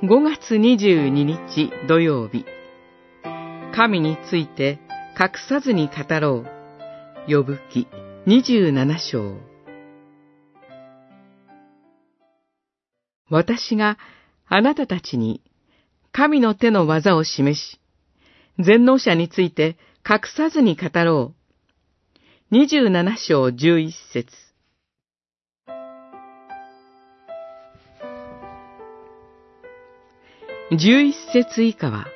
[0.00, 2.44] 5月22日土曜日。
[3.74, 4.78] 神について
[5.18, 6.46] 隠さずに語ろう。
[7.26, 7.88] 呼ぶ記
[8.24, 9.38] 27章。
[13.28, 13.98] 私が
[14.46, 15.42] あなたたちに
[16.12, 17.80] 神の手の技を示し、
[18.60, 19.76] 全能者について
[20.08, 21.34] 隠さずに語ろ
[22.52, 22.54] う。
[22.54, 24.47] 27章11節。
[30.70, 32.08] 11節以下は、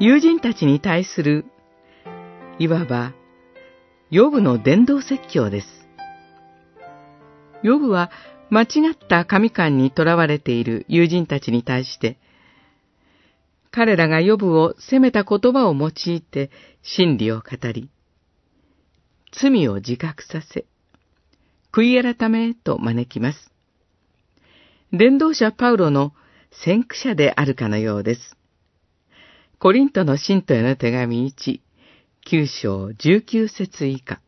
[0.00, 1.44] 友人たちに対する、
[2.58, 3.12] いわば、
[4.10, 5.68] ヨブの伝道説教です。
[7.62, 8.10] ヨブは
[8.50, 12.18] 間違った神観にとらわれている友人たちに対して、
[13.70, 16.50] 彼らがヨブを責めた言葉を用いて
[16.82, 17.88] 真理を語り、
[19.30, 20.64] 罪を自覚させ、
[21.72, 23.52] 悔い改めと招きます。
[24.92, 26.12] 伝道者パウロの
[26.64, 28.36] 先駆者であるかのようです。
[29.58, 31.60] コリントの信徒への手紙1、
[32.26, 34.20] 9章19節以下。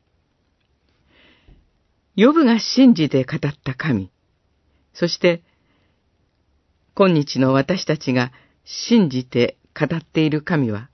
[2.17, 4.11] ヨブが信じて語った神、
[4.93, 5.43] そして、
[6.95, 8.33] 今日の私たちが
[8.65, 10.91] 信じて語っている神は、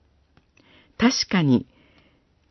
[0.97, 1.67] 確かに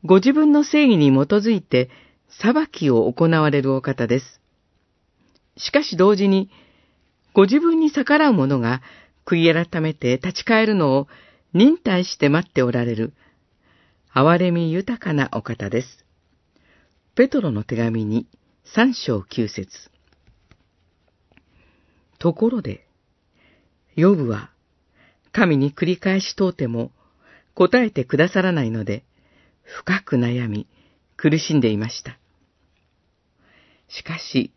[0.05, 1.89] ご自分の正義に基づいて
[2.29, 4.41] 裁きを行われるお方です。
[5.57, 6.51] しかし同時に、
[7.35, 8.81] ご自分に逆らう者が
[9.27, 11.09] 悔い改めて立ち返るのを
[11.53, 13.13] 忍耐して待っておられる、
[14.15, 16.05] 憐れみ豊かなお方です。
[17.17, 18.29] ペトロの手紙に
[18.65, 19.91] 三章九節
[22.19, 22.87] ところで、
[23.97, 24.51] ヨブは
[25.33, 26.93] 神に繰り返し問うても
[27.55, 29.05] 答えてくださらないので、
[29.63, 30.69] 深く悩み
[31.17, 32.17] 苦しんでいました。
[33.89, 34.53] しかし、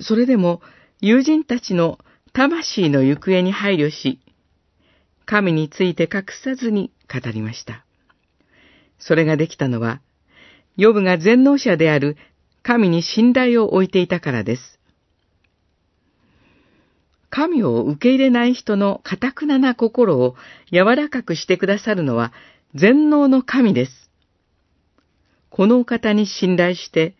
[0.00, 0.62] それでも
[1.00, 1.98] 友人たちの
[2.34, 4.18] 魂の行方に配慮し、
[5.26, 7.84] 神について隠さずに語りました。
[8.98, 10.00] それができたのは、
[10.76, 12.16] ヨブが全能者である
[12.62, 14.78] 神に信頼を置いていたからです。
[17.28, 20.34] 神を受け入れない人の堅くなな心を
[20.70, 22.32] 柔らかくしてくださるのは
[22.74, 24.10] 全能の神です。
[25.50, 27.14] このお方に信頼して、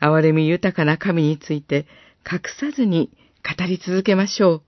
[0.00, 1.86] 憐れみ豊かな神について
[2.30, 3.10] 隠さずに
[3.42, 4.67] 語り続けましょう。